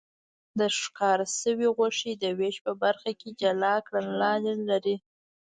[0.59, 4.95] د ښکار شوې غوښې د وېش په برخه کې جلا کړنلارې لري.